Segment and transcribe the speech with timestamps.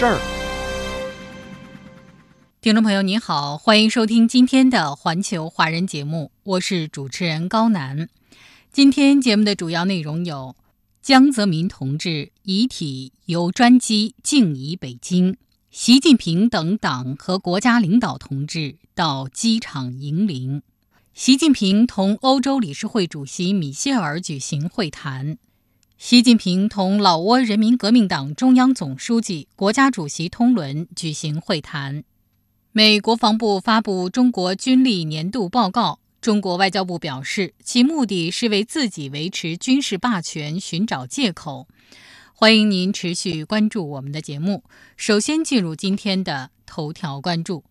[0.00, 0.18] 事儿。
[2.62, 8.08] 听众朋友您好，欢迎收听今天的环球华人节目，我是主持人高楠。
[8.72, 10.56] 今天节目的主要内容有：
[11.02, 15.36] 江泽民同志遗体由专机静移北京，
[15.70, 20.62] 习近平等党和国家领导同志到机场迎灵，
[21.12, 25.36] 习近平同欧洲理事会主席米歇尔举行会谈。
[26.02, 32.04] 习近平同老挝人民革命党中央总书记、国家主席通伦举行会谈。
[32.72, 35.98] 美国防部发布中国军力年度报告。
[36.22, 41.68] 中国外交部表示，其目的是为自己维持军事霸权寻找借口。
[42.32, 44.64] 欢迎您持续关注我们的节目。
[44.96, 47.62] 首先进入今天的头条关注，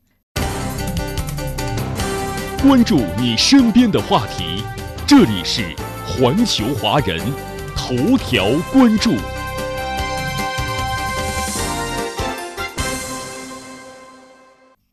[2.61, 4.64] 关注你身边的话题。
[5.08, 7.48] 这里是环球华人。
[7.90, 9.16] 头条关注。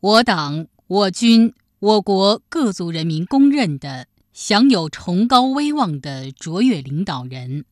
[0.00, 7.66] 我党、我军、我国各族人民公认的、享有崇高威望的卓越领导人，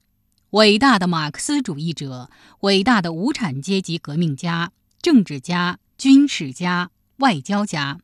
[0.51, 2.29] 伟大的马克思主义者，
[2.61, 7.99] 伟大的无产阶级革命家、政治家、军事家、外交家，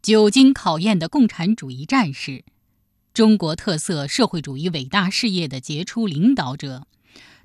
[0.00, 2.44] 久经考验的共产主义战士。
[3.14, 6.86] 中国特色社会主义伟大事业的杰出领导者，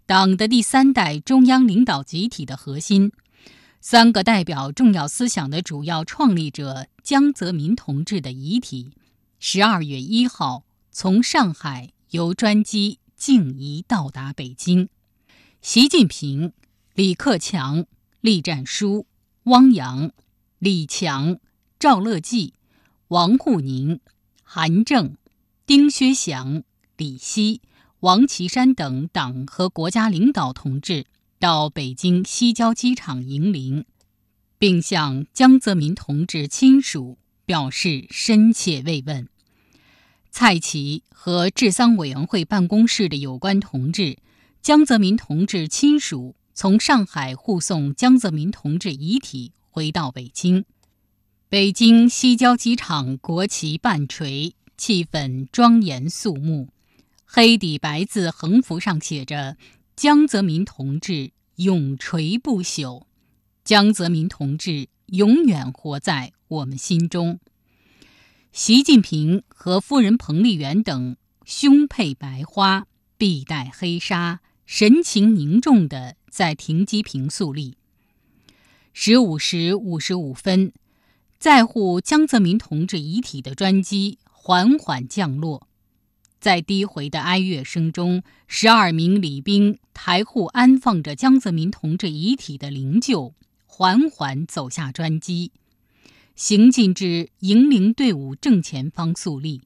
[0.06, 3.12] 党的第三代中央领导集体的核心，
[3.82, 8.92] 三个代表重要思想的主要创立者江泽民同志的遗体，
[9.39, 14.88] 十二月一号从上海由专机静移到达北京。
[15.61, 16.54] 习近平、
[16.94, 17.86] 李克强、
[18.22, 19.06] 栗战书、
[19.44, 20.11] 汪洋、
[20.60, 21.39] 李强、
[21.77, 22.54] 赵乐际、
[23.10, 24.00] 王沪宁、
[24.44, 25.17] 韩正。
[25.67, 26.64] 丁薛祥、
[26.95, 27.60] 李希、
[28.00, 31.08] 王岐山等党和国家领导同志
[31.39, 33.83] 到北京西郊机场迎灵，
[34.58, 39.27] 并向江泽民同志亲属表示深切慰问。
[40.32, 44.20] 蔡奇和治丧委员会办公室的有关同志、
[44.61, 50.64] 江泽民同志亲属从上海护送江泽民同志遗体回到北京。
[51.50, 54.54] 北京西郊机场国旗半垂。
[54.77, 56.70] 气氛庄严肃穆，
[57.26, 59.58] 黑底白字横幅上写着
[59.98, 63.04] “江泽民同志永垂不朽”，
[63.65, 67.39] 江泽民同志永远活在我们心中。
[68.52, 72.86] 习近平和夫人彭丽媛等胸佩白花，
[73.17, 77.77] 臂带黑纱，神情凝重地在停机坪肃立。
[78.94, 80.71] 十五时五十五分，
[81.39, 84.20] 在护江泽民同志遗体的专机。
[84.47, 85.67] 缓缓降落，
[86.39, 93.33] 在低回的哀乐声中，十二名礼兵抬护安放着江泽民同志遗体的灵柩，
[93.65, 95.52] 缓缓走下专机，
[96.33, 99.63] 行进至迎灵队伍正前方肃立。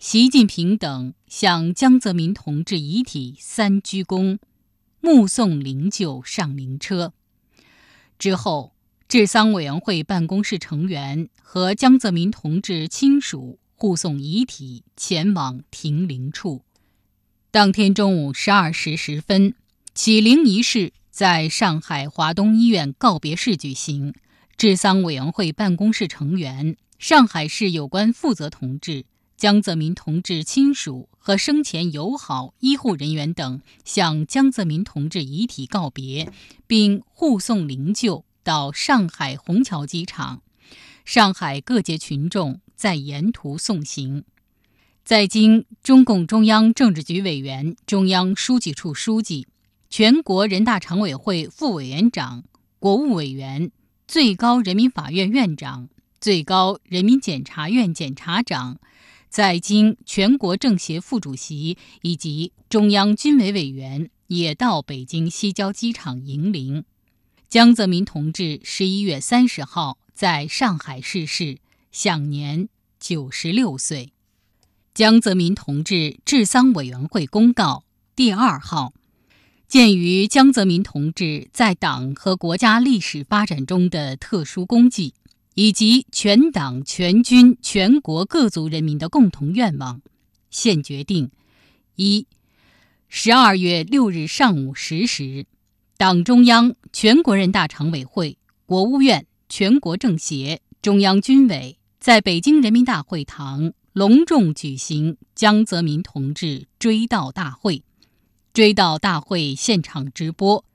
[0.00, 4.38] 习近平等向江泽民同志遗体三鞠躬，
[5.00, 7.12] 目送灵柩上灵车。
[8.18, 8.72] 之后，
[9.06, 13.58] 治丧委员会办公室成员和江泽民同志亲属。
[13.84, 16.62] 护送遗体前往停灵处。
[17.50, 19.54] 当天中午十二时十分，
[19.94, 24.14] 启灵仪式在上海华东医院告别室举行。
[24.56, 29.04] 治丧委员会办公室成员、上海市有关负责同志、
[29.36, 36.32] 江泽民同志亲属和生前友好医护人员等向江泽民同志遗体告别，
[36.66, 40.40] 并护送灵柩到上海虹桥机场。
[41.04, 42.62] 上海各界群众。
[42.74, 44.24] 在沿途送行，
[45.04, 49.46] 在经中共中央政治局委员、中央书记处书记、
[49.88, 52.44] 全国人大常委会副委员长、
[52.78, 53.70] 国务委员、
[54.06, 55.88] 最高人民法院院长、
[56.20, 58.78] 最高人民检察院检察长，
[59.28, 66.84] 在经全国政协副主席以及中央军委委员也到北京西郊机场迎灵。
[67.48, 71.58] 江泽民同志十一月三十号在上海逝世。
[71.94, 72.68] 享年
[72.98, 74.12] 九十六岁。
[74.94, 77.84] 江泽民同志治丧委员会公告
[78.16, 78.92] 第二号：
[79.68, 85.14] 鉴于江泽民同志在党和国家历史发展中的特殊功绩，
[85.54, 90.02] 以及全党全军全国各族人民的共同愿望，
[90.50, 91.30] 现决定：
[91.94, 92.26] 一、
[93.08, 95.46] 十二月六日上午十时，
[95.96, 98.36] 党中央、全国人大常委会、
[98.66, 107.82] 国务院、全国政协、中央军委在北京人民大会堂隆重举行江泽民同志追悼大会。
[108.52, 110.66] 追悼大会现场直播，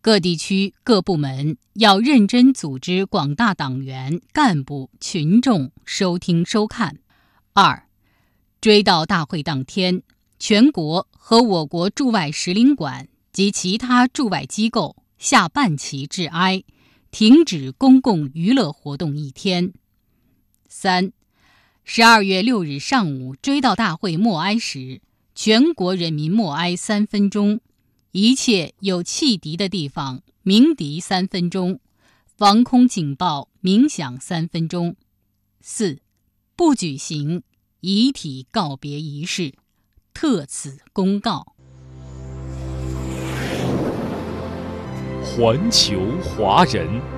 [0.00, 6.98] 各地区各部门要认真组织广大党员干部群众收听收看。
[7.52, 7.88] 二，
[8.60, 10.04] 追悼大会当天，
[10.38, 16.62] 全国和我国驻外使领馆及其他驻外机构下半旗致哀，
[17.10, 19.72] 停止公共娱乐活动一天。
[20.78, 21.10] 三，
[21.84, 25.00] 十二月六日上午追悼大会默哀时。
[25.34, 27.60] 全国人民默哀三分钟，
[28.10, 31.80] 一切有汽笛的地方鸣笛三分钟，
[32.36, 34.96] 防空警报鸣响三分钟。
[35.62, 36.00] 四，
[36.54, 37.42] 不举行
[37.80, 39.54] 遗体告别仪式，
[40.12, 41.54] 特此公告。
[45.24, 47.15] 环球华人。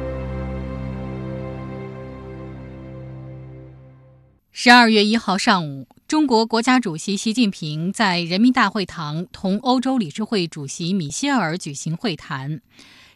[4.60, 12.60] 十二月一号上午，中国国家主席习近平在人民大会堂同欧洲理事会主席米歇尔举行会谈。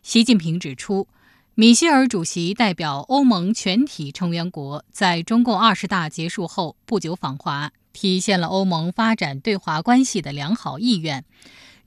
[0.04, 1.08] 习近平指出，
[1.56, 11.24] 米歇尔主席代表欧盟全体成员国在中共二十大结束后不久访华，体现了欧盟发展对华关系的良好意愿。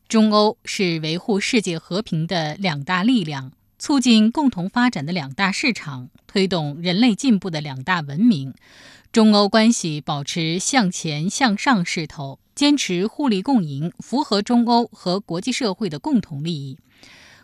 [0.09, 8.53] 中欧是维护世界和平的两大力量，促进共同发展的两大市场，推动人类进步的两大文明。
[9.15, 16.77] 中欧关系保持向前向上势头，坚持互利共赢，符合中欧和国际社会的共同利益。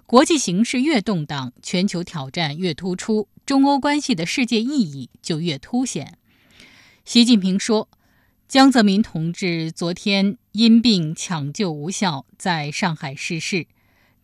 [0.06, 6.18] 国际形势越动荡，全球挑战越突出，中欧关系的世界意义就越凸显。
[7.06, 7.88] 习近平说
[8.50, 13.68] ：“江泽民同志昨天因病抢救无效，在上海逝世。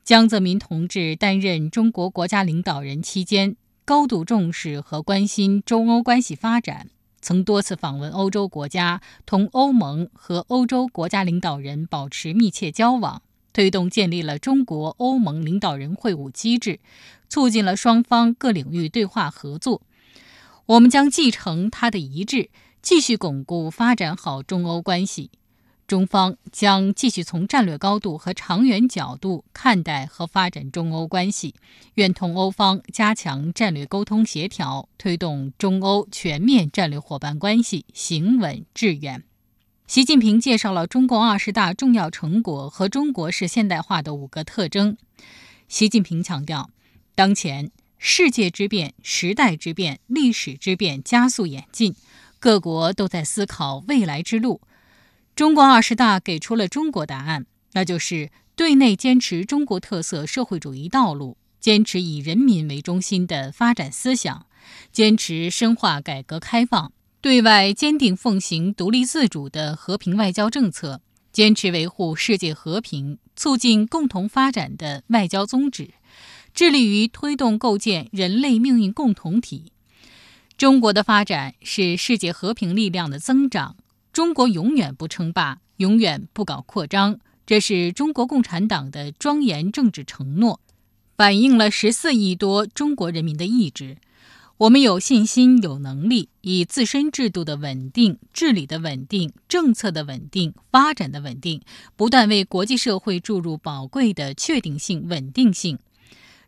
[0.04, 3.56] 江泽民同志担任中国国家领导人期间，
[3.86, 6.90] 高度重视和关心中欧关系发展。”
[7.28, 13.22] 曾多次访问欧洲国家，同欧盟和欧洲国家领导人保持密切交往，
[13.52, 16.80] 推动建立了中国欧盟领导人会晤机制，
[17.28, 19.82] 促进了双方各领域对话合作。
[20.68, 22.50] 我们将继承他的遗志，
[22.82, 25.30] 继续巩固发展好中欧关系。
[25.88, 31.56] 中方将继续从战略高度和长远角度看待和发展中欧关系，
[31.94, 39.24] 愿同欧方加强战略沟通协调，推动中欧全面战略伙伴关系行稳致远。
[39.88, 44.98] 习近平介绍了中共二十大重要成果和中国式现代化的五个特征。
[45.70, 46.70] 习近平强调，
[47.16, 51.96] 当前世界之变、时代之变、历史之变加速演进，
[52.40, 54.60] 各国都在思考未来之路。
[55.38, 64.48] 中共二十大给出了中国答案，那就是对内坚持中国特色社会主义道路，坚持以人民为中心的发展思想，
[64.92, 66.92] 坚持深化改革开放；
[67.22, 71.02] 对外坚定奉行独立自主的和平外交政策，
[71.32, 75.92] 坚持维护世界和平、促进共同发展的外交宗旨，
[76.56, 79.72] 致力于推动构建人类命运共同体。
[80.58, 83.76] 中国的发展是世界和平力量的增长。
[84.18, 90.60] 中国永远不称霸，永远不搞扩张，这是中国共产党的庄严政治承诺，
[91.16, 93.98] 反映了十四亿多中国人民的意志。
[94.58, 101.62] 我们有信心、有能力，以自身制度的稳定、治理的稳定、政策的稳定、发展的稳定，
[101.96, 105.78] 不断为国际社会注入宝贵的确定性、稳定性。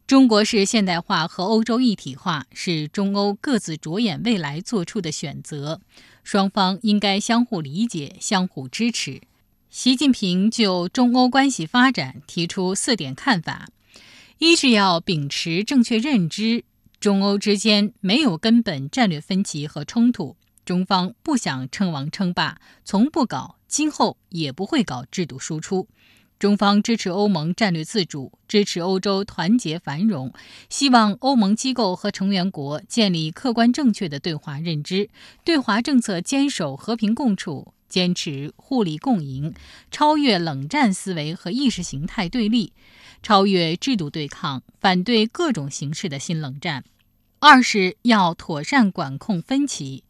[0.07, 5.79] 中国式现代化和欧洲一体化是中欧各自着眼未来做出的选择。
[6.23, 9.21] 双方应该相互理解、相互支持。
[9.69, 13.67] 习近平就中欧关系发展提出四点看法：
[14.39, 16.63] 一是要秉持正确认知，
[16.99, 20.35] 中欧之间没有根本战略分歧和冲突，
[20.65, 25.87] 中方不想称王称霸，从不搞，今后也不会搞制度输出。
[26.39, 30.31] 中方支持欧盟战略自主，支持欧洲团结繁荣，
[30.69, 35.09] 希望欧盟机构和成员国建立客观正确的对华认知，
[35.43, 39.53] 对华政策坚守和平共处，坚持互利共赢，
[39.91, 42.71] 超越冷战思维和意识形态对立，
[43.21, 46.85] 超越制度对抗，反对各种形式的新冷战。
[47.39, 50.05] 二是要妥善管控分歧，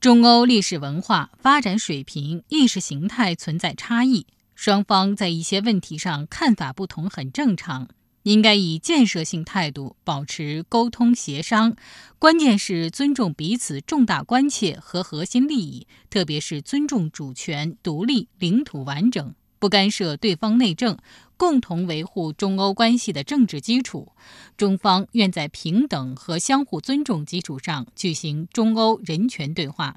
[0.00, 4.26] 中欧历史文化、发展水平、意识形态存在差异。
[4.54, 7.88] 双方在一些问题上看法不同很正常，
[8.22, 11.76] 应该以建设性态度保持沟通协商。
[12.18, 20.96] 关键是尊重彼此重大关切和核心利益，特别是尊重主权、独立、领土完整，不干涉对方内政，
[21.36, 24.12] 共同维护中欧关系的政治基础。
[24.56, 29.96] 中方愿在平等和相互尊重基础上举行中欧人权对话。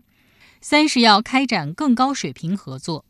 [0.60, 3.06] 三是要开展更高水平合作。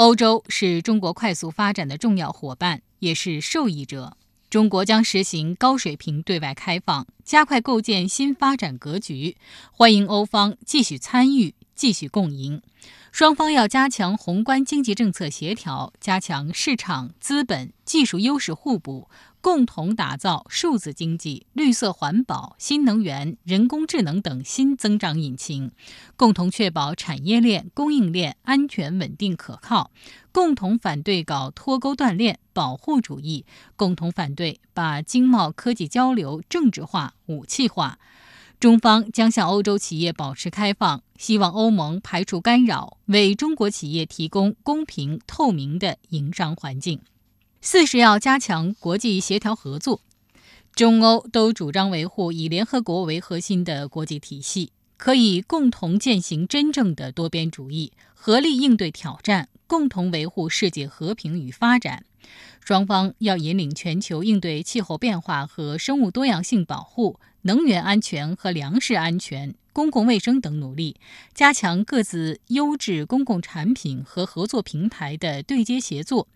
[0.00, 4.16] 欧洲是中国快速发展的重要伙伴，也是受益者。
[4.48, 9.36] 中国将实行高水平对外开放，加快构建新发展格局，
[9.70, 12.62] 欢迎欧方继续参与、继续共赢。
[13.12, 19.08] 双方要加强宏观经济政策协调，加强市场、资本、技术优势互补。
[19.42, 25.70] 共同打造数字经济、绿色环保、新能源、人工智能等新增长引擎，
[26.14, 29.90] 共同确保产业链、供应链安全、稳定、可靠；
[30.30, 37.98] 共同反对搞脱钩断链、保护主义；共同反对把经贸科技交流政治化、武器化。
[38.60, 47.00] 中方将向欧洲企业保持开放，希望欧盟排除干扰，为中国企业提供公平透明的营商环境。
[47.62, 50.02] 四是要加强国际协调合作，
[50.74, 62.04] 中欧都主张维护以联合国为核心的国际体系，可以共同践行真正的多边主义，合力应对挑战，共同维护世界和平与发展。
[62.60, 70.96] 双方要引领全球应对气候变化和生物多样性保护、能源安全和粮食安全、公共卫生等努力，
[71.34, 76.28] 加强各自优质公共产品和合作平台的对接协作。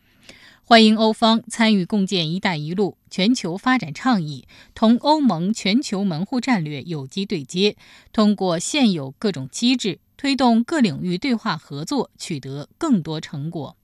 [0.67, 7.77] 欢迎欧方参与共建“一带一路”全球发展倡议，同欧盟全球门户战略有机对接，
[8.15, 13.77] 通过现有各种机制，推动各领域对话合作取得更多成果。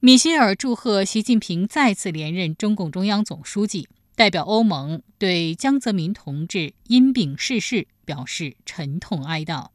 [0.00, 9.70] 米歇尔祝贺习近平再次连任中共中央总书记，代表欧盟对江泽民同志因病逝世表示沉痛哀悼。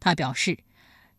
[0.00, 0.58] 他表示。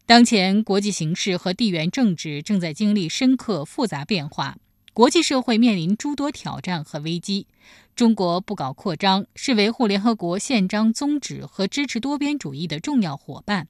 [0.05, 4.57] 当前国际形势和地缘政治正在经历深刻复杂变化，
[4.91, 7.47] 国际社会面临诸多挑战和危机。
[7.95, 13.69] 中国不搞扩张，是维护联合国宪章宗旨和支持多边主义的重要伙伴。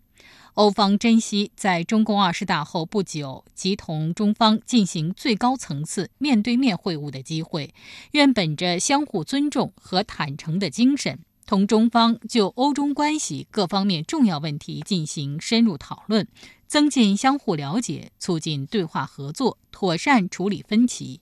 [0.55, 7.73] 欧方珍惜在中共二十大后不久即同中方进行最高层次面对面会晤的机会，
[8.11, 11.19] 愿本着相互尊重和坦诚的精神。
[11.47, 16.27] 同中方就欧中关系各方面重要问题进行深入讨论，
[16.67, 21.19] 增进相互了解，促进对话合作，妥善处理分歧。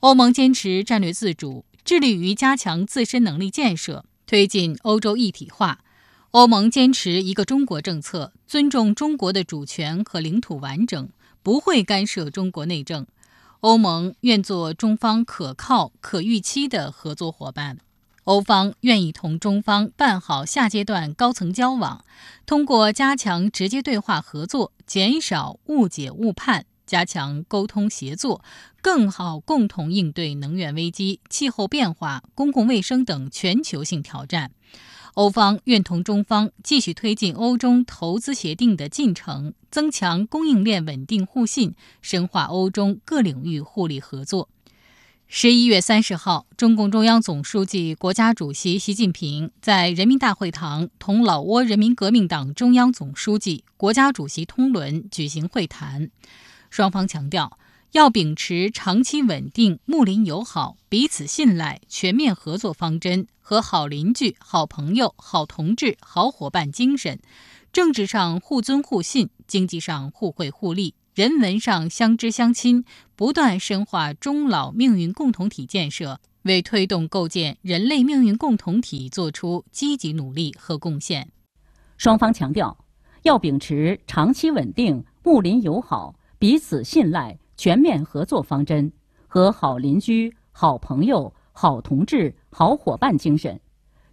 [0.00, 5.80] 欧盟坚持战略自主，致力于加强自身能力建设，推进欧洲一体化。
[6.36, 11.08] 欧盟坚持一个中国政策，尊重中国的主权和领土完整，
[11.42, 13.06] 不会干涉中国内政。
[13.60, 17.78] 欧盟愿做中方可靠、可预期的合作伙伴。
[18.24, 22.04] 欧方愿意同中方办好下阶段高层交往，
[22.44, 28.42] 通过加强直接对话合作，减少误解误判，加强沟通协作，
[28.80, 34.52] 更好共同应对能源危机、气候变化、公共卫生等全球性挑战。
[35.14, 44.50] 欧方愿同中方继续推进欧中投资协定的进程，增强供应链稳定互信，深化欧中各领域互利合作。
[45.26, 56.10] 十一月三十号，中共中央总书记、国家主席习近平在人民大会堂同老挝人民革命党中央总书记、国家主席通伦举行会谈。
[56.76, 57.58] 双方强调，
[57.92, 67.18] 要秉持长期稳定、睦邻友好、彼此信赖、全面合作方针和好邻居、好朋友、好同志、好伙伴精神，
[67.72, 70.94] 政治上互尊互信，经济上互惠互利。
[71.14, 81.30] 人文上相知相亲，不断深化中老命运共同体建设，为推动构建人类命运共同体作出积极努力和贡献。
[81.96, 82.76] 双方强调，
[83.22, 88.92] 要秉持长期稳定、睦邻友好、彼此信赖、全面合作方针
[89.26, 93.58] 和好邻居、好朋友、好同志、好伙伴精神，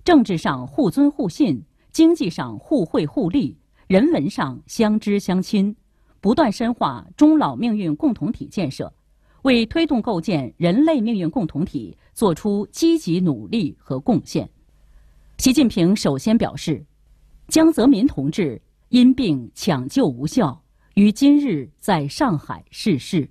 [0.05, 1.61] 政治上互尊互信，
[1.91, 5.75] 经济上互惠互利，人文上相知相亲。
[6.21, 8.93] 不断深化中老命运共同体建设，
[9.41, 14.49] 为推动构建人类命运共同体作出积极努力和贡献。
[15.37, 16.85] 习近平首先表示，
[17.49, 20.62] 江泽民同志因病抢救无效，
[20.95, 23.27] 于今日在上海逝世。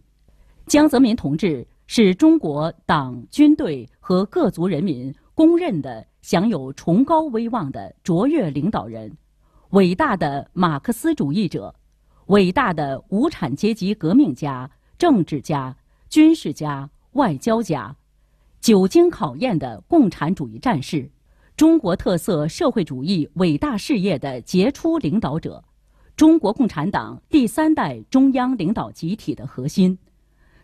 [0.67, 9.17] 江泽民同志是中国党、军队和各族人民公认的享有崇高威望的卓越领导人，
[9.71, 11.73] 伟大的马克思主义者。
[12.27, 15.77] 伟大的无产阶级革命家、政治家、
[16.09, 17.95] 军事家、外交家，
[18.61, 21.11] 久经考验的共产主义战士，
[21.57, 25.63] 中国特色社会主义伟大事业的杰出领导者，
[26.17, 29.97] 中国共产党第三代中央领导集体的核心，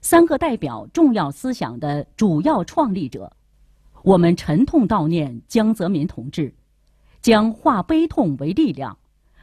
[0.02, 3.33] 三个代表重要思想的主要创立者。
[4.02, 6.55] 我们沉痛悼念江泽民同志，
[7.21, 8.97] 将化悲痛为力量，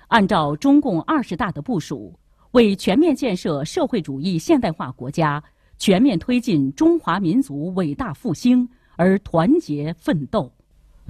[0.07, 2.17] 按照中共二十大的部署，
[2.51, 5.43] 为全面建设社会主义现代化国家、
[5.77, 10.49] 全面推进中华民族伟大复兴而团结奋斗。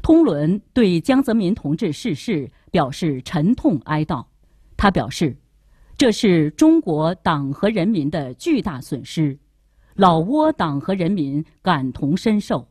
[0.02, 4.26] 通伦对江泽民同志逝世表示沉痛哀悼，
[4.78, 5.36] 他表示，
[5.98, 9.38] 这是中国党和人民的巨大损失，
[9.96, 12.68] 老挝党和人民感同身受。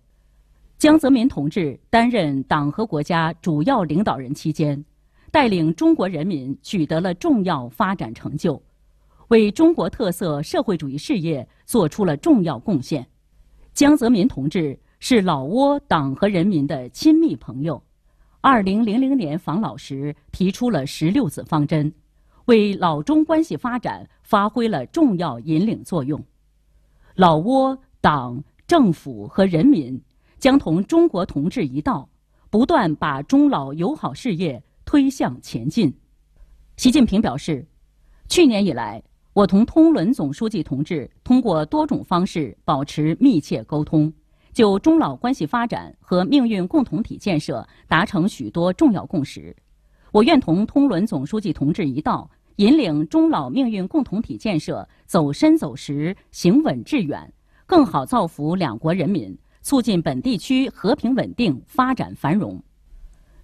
[0.76, 4.84] 江泽民同志担任党和国家主要领导人期间，
[5.30, 8.62] 带领中国人民取得了重要发展成就，
[9.28, 13.06] 为中国特色社会主义事业做出了重要贡献。
[13.72, 17.82] 江泽民同志是老挝党和人民的亲密朋友，
[18.44, 21.90] 二零零零年访老时提出了“十六字方针”，
[22.44, 26.22] 为老中关系发展发挥了重要引领作用。
[27.14, 29.98] 老挝党、政府和人民。
[30.38, 32.06] 将同中国同志一道，
[32.50, 35.90] 不断把中老友好事业推向前进。
[36.76, 37.66] 习近平表示，
[38.28, 44.12] 去年以来，我同通伦总书记同志通过多种方式保持密切沟通，
[44.54, 49.54] 就中老关系发展和命运共同体建设达成许多重要共识。
[50.12, 57.30] 我愿同通伦总书记同志一道，引领中老命运共同体建设走深走实、行稳致远，
[57.66, 59.36] 更好造福两国人民。
[59.60, 62.62] 促进本地区和平稳定、发展繁荣。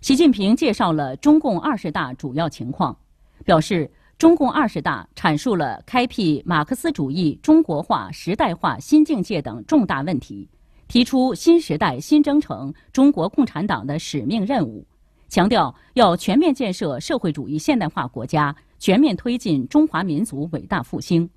[0.02, 2.94] 习近平介绍了中共二十大主要情况，
[3.42, 10.46] 表示中共二十大阐述了开辟马克思主义中国化时代化新境界等重大问题，
[10.90, 14.85] 提出新时代新征程中国共产党的使命任务，
[15.28, 21.30] 强调要全面建设社会主义现代化国家，全面推进中华民族伟大复兴。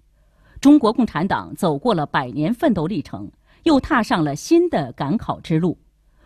[0.60, 3.32] 中国共产党走过了百年奋斗历程。
[3.62, 5.78] 又踏上了新的赶考之路，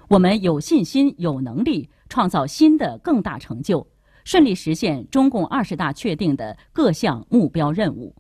[0.08, 3.86] 我们有信心、有能力创造新的更大成就，
[4.24, 8.16] 顺利实现中共二十大确定的各项目标任务。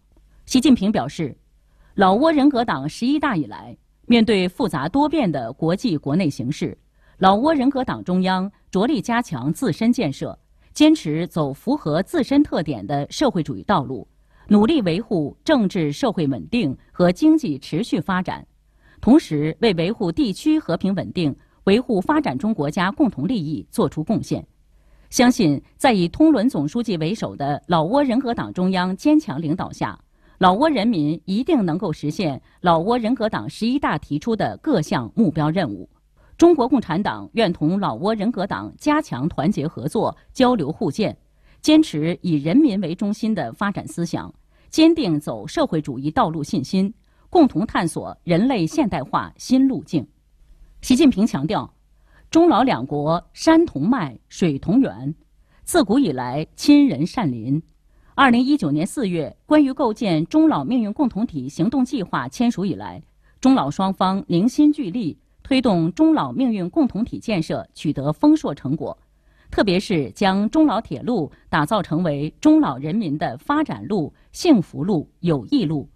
[0.45, 1.36] 习近平表示，
[1.95, 3.75] 老挝人格党十一大以来，
[4.09, 6.75] 面对复杂多变的国际国内形势，
[7.17, 10.37] 老挝人格党中央着力加强自身建设，
[10.73, 14.07] 坚持走符合自身特点的社会主义道路，
[14.47, 18.47] 努力维护政治社会稳定和经济持续发展。
[19.01, 24.47] 同时，为维护地区和平稳定、维护发展中国家共同利益作出贡献。
[25.09, 29.99] 相信，在以通伦总书记为首的老挝人格党中央坚强领导下，
[30.39, 35.89] 老挝人民一定能够实现老挝人格党十一大提出的各项目标任务。
[36.38, 41.17] 中国共产党愿同老挝人格党加强团结合作、交流互鉴，
[41.60, 44.32] 坚持以人民为中心的发展思想，
[44.69, 46.93] 坚定走社会主义道路信心。
[47.32, 50.08] 共同探索人类现代化新路径。
[50.82, 51.73] 习近平强调，
[52.30, 55.13] 中老两国山同脉，水同源，
[55.63, 57.62] 自古以来亲人善邻。
[58.19, 62.99] 二零一九年四月，关于构建中老命运共同体行动计划签署以来，
[63.39, 68.97] 中老双方凝心聚力，推动中老命运共同体建设取得丰硕成果。
[69.51, 75.88] 特别是将中老铁路打造成为中老人民的发展路、幸福路、友谊路。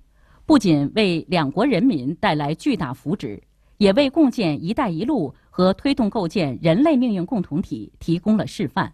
[0.45, 3.41] 不仅为两国人民带来巨大福祉，
[3.79, 8.93] 也为共建“一带一路”和推动构建人类命运共同体提供了示范。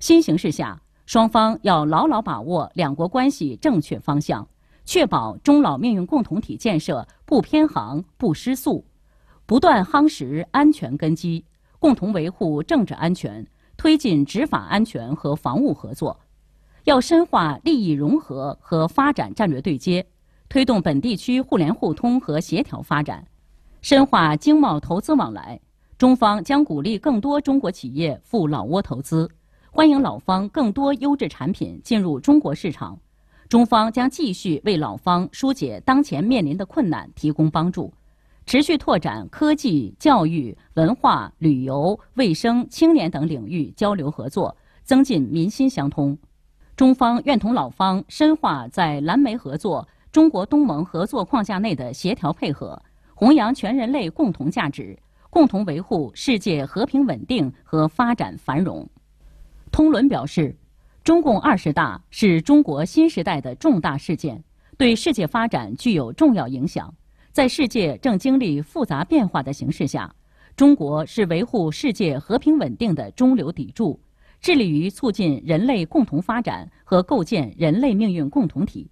[0.00, 4.46] 新形势下，双方要牢牢把握两国关系正确方向，
[4.84, 8.84] 确保中老命运共同体建设不偏航、不失速，
[9.46, 11.42] 不断夯实安全根基，
[11.78, 13.42] 共同维护政治安全，
[13.78, 16.14] 推进执法安全和防务合作。
[16.84, 20.04] 要深化利益融合和发展战略对接。
[20.50, 23.26] 推动本地区互联互通和协调发展，
[23.80, 25.58] 深化经贸投资往来。
[25.96, 29.30] 中方将鼓励更多中国企业赴老挝投资，
[29.70, 32.98] 欢迎老方更多优质产品进入中国市场。
[33.48, 37.92] 中方将继续为老方疏解当前面临的困难提供帮助，
[38.46, 46.16] 持续拓展科技、教育、文化、旅游、卫生、青年等领域交流合作，增进民心相通。
[46.74, 49.86] 中方愿同老方深化在蓝莓合作。
[50.10, 52.82] 中国东盟合作框架内的协调配合，
[53.14, 58.88] 弘扬全人类共同价值，共同维护世界和平稳定和发展繁荣。
[59.68, 60.56] 通伦表示，
[61.04, 64.42] 中共二十大是中国新时代的重大事件，
[64.76, 66.92] 对世界发展具有重要影响。
[67.32, 70.12] 在世界正经历复杂变化的形势下，
[70.56, 73.98] 中国是维护世界和平稳定的中流砥柱，
[74.40, 78.90] 致力于促进人类共同发展和构建人类命运共同体。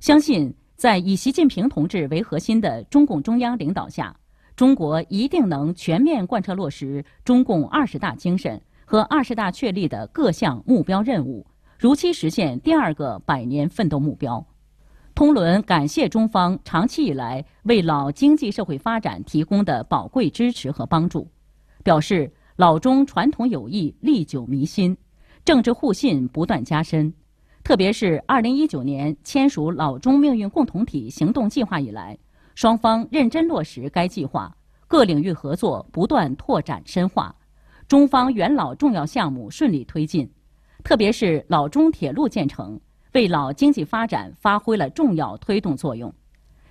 [0.00, 4.14] 相信在以习近平同志为核心的中共中央领导下，
[4.56, 11.46] 中国一定能全面贯彻落实中共二十大精神和二十大确立的各项目标任务，
[11.78, 14.42] 如期实现第二个百年奋斗目标。
[15.14, 21.28] 通伦感谢中方长期以来为老经济社会发展提供的宝贵支持和帮助，
[21.84, 24.96] 表示老中传统友谊历久弥新，
[25.44, 27.12] 政治互信不断加深。
[27.62, 32.16] 特别是二零一九年签署老中命运共同体行动计划以来，
[32.54, 34.50] 双方认真落实该计划，
[34.86, 37.34] 各领域合作不断拓展深化，
[37.88, 40.30] 中方元老重要项目顺利推进，
[40.84, 42.78] 特别是老中铁路建成。
[43.14, 46.12] 为老经济发展发挥了重要推动作用，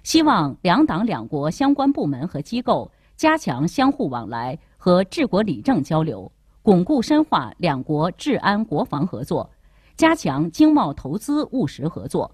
[0.04, 9.50] 希望两党两国相关部门和机构加强相互往来和治国理政交流，巩固深化两国治安国防合作，
[9.96, 12.32] 加强经贸投资务实合作，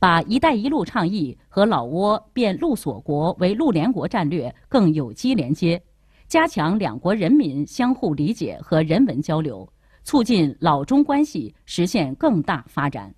[0.00, 5.80] 把“一带一路”倡议和老挝变陆锁国为陆联国战略更有机连接，
[6.28, 9.68] 加强两国人民相互理解和人文交流，
[10.02, 13.14] 促进老中关系实现更大发展。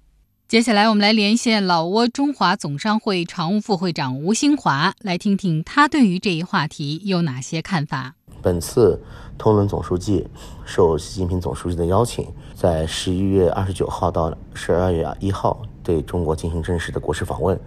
[0.47, 8.15] 接下来，我们来连线老挝中华总商会常务副会长吴兴华，来听听他对于这一话题有哪些看法。
[8.41, 9.03] 本次
[9.37, 10.27] 通伦总书记
[10.65, 17.59] 受习近平总书记的邀请，在十一月二十九号到十二月一号对中国进行正式的国事访问，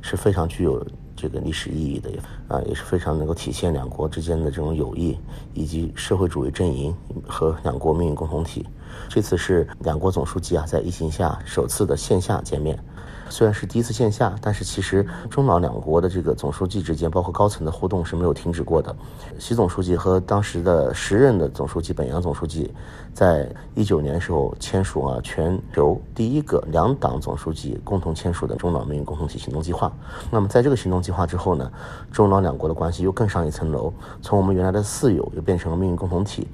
[0.00, 2.10] 是非常具有这个历史意义的，
[2.48, 5.18] 啊，也是非常能够体现两国之间的这种友谊，
[5.54, 6.94] 以及社会主义阵营
[7.26, 8.66] 和两国命运共同体。
[9.08, 12.78] 这次是两国总书记啊在疫情下首次的线下见面，
[13.28, 18.94] 虽然是第一次线下，但是其实中老两国的这个总书记之间，包括高层的互动是没有停止过的。
[19.38, 22.72] 习总书记和当时的时任的总书记本阳总书记，
[23.12, 29.92] 在一九年时候签署啊全球第一个两党总书记共同签署的中老命运共同体行动计划。
[30.30, 31.70] 那么在这个行动计划之后呢，
[32.10, 36.46] 中老两国的关系又更上一层楼，从我们原来的四友又变成了命运共同体。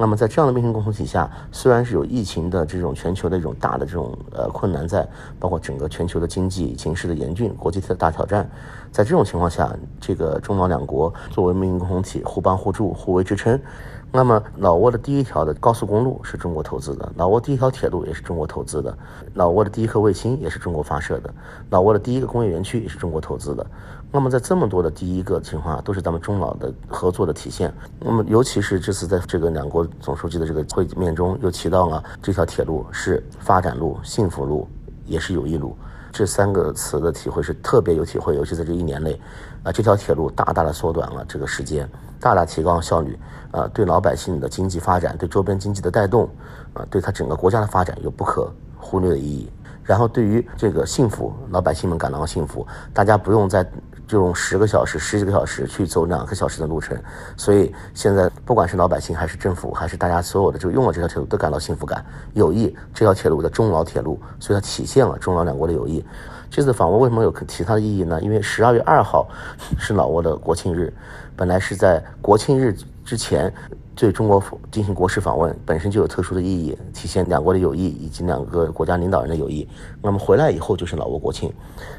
[0.00, 5.06] 那么在这样的命运共同体下，虽然是有疫情的这种全球的一种大的这种呃困难在，
[5.40, 8.48] 包括整个全球的经济形势的严峻，国际的大挑战，
[8.92, 13.60] 在这种情况下，这个中老两国作为命运共同体，互帮互助，互为支撑。
[14.10, 18.96] 那么老挝的第一条的高速公路是中国投资的，老挝第一条铁路也是中国投资的，
[19.34, 21.32] 老挝的第一颗卫星也是中国发射的，
[21.70, 23.64] 老挝的第一个工业园区也是中国投资的。
[24.10, 27.72] 那么在这么多的第一个情况，都是咱们中老的合作的体现。
[28.00, 34.66] 那么尤其是这次在这个两国总书记的这个会面中，又提到了这条铁路是发展路、幸福路，
[35.04, 35.76] 也是友谊路。
[36.18, 39.12] 这三个词的体会是特别有体会，尤其在这一年内，
[39.62, 43.16] 啊，这条铁路大大的缩短了这个时间，大大提高了效率，
[43.52, 46.28] 啊，对老百姓的经济发展、对周边经济的带动，
[46.74, 49.48] 啊，对他整个国家的发展有不可忽略的意义。
[49.84, 53.64] 然后对于这个幸福，老百姓们感到幸福，大家不用再。
[54.08, 56.98] 就用十个小时、十几个小时去走两个小时的路程，
[57.36, 62.02] 所以现在不管是老百姓还是政府，还是大家所有的就用了这条铁路都感到幸福感。
[62.32, 66.02] 友谊这条铁路的中老铁路，所以它体现了中老两国的友谊。
[66.50, 68.20] 这次访问为什么有其他的意义呢？
[68.20, 69.28] 因为十二月二号
[69.78, 70.92] 是老挝的国庆日，
[71.36, 73.52] 本来是在国庆日之前。
[74.00, 79.68] 对中国进行国事访问本身就有特殊的意义，体现两国的友谊以及两个国家领导人的友谊。
[80.00, 81.52] 那么回来以后就是老挝国庆，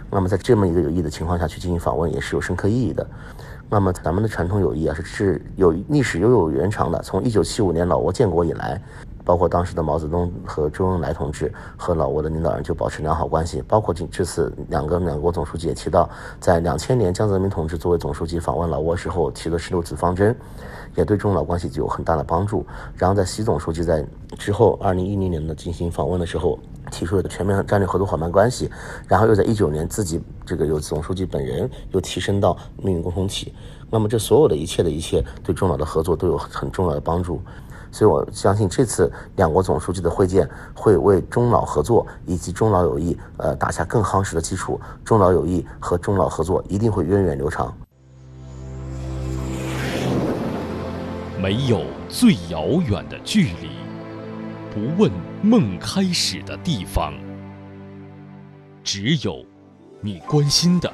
[0.09, 3.05] 那么在这么一个有意义的情况下去进行访问也是有深刻意义的。
[3.69, 8.81] 那么咱们的传统友谊啊是有历史悠有源长的，从一九七五年老挝建国以来。
[9.29, 13.61] 包括当时的毛泽东和周恩来同志和老挝的领导人就保持良好关系。
[13.67, 20.35] 包括这这次两个两国总书记也提到，在两千年江泽民同志作为总书记访问老挝时候提的十六字方针，
[20.95, 22.65] 也对中老关系具有很大的帮助。
[22.95, 24.03] 然后在习总书记在
[24.35, 26.57] 之后二零一零年的进行访问的时候，
[26.89, 28.67] 提出了全面战略合作伙伴关系。
[29.07, 33.53] 然后又在一九年自己这个由总书记本人又提升到命运共同体。
[33.91, 37.39] 那么这所有的一切的一切对中老的合作都有很重要的帮助。
[37.91, 44.79] 所以，我相信这次两国总书记的会见会为中老合作以及中老友谊，呃，打下更夯实的基础。
[45.03, 47.75] 中老友谊和中老合作一定会源远流长。
[51.41, 53.69] 没有最遥远的距离，
[54.73, 55.09] 不问
[55.41, 57.13] 梦开始的地方，
[58.83, 59.43] 只有
[60.01, 60.91] 你关心的。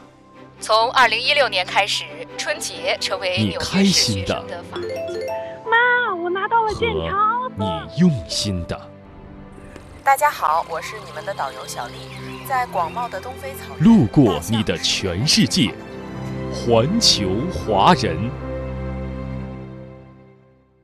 [0.60, 2.06] 从二零一六年开始，
[2.38, 4.42] 春节成为你开心的。
[4.72, 4.80] 妈，
[6.26, 7.16] 我拿到了剑条。
[7.56, 8.90] 你用心的。
[10.04, 11.94] 大家好，我是你们的导游小丽，
[12.50, 15.72] 在广袤的东非草原，路过你的全世界，
[16.52, 18.18] 环球华人。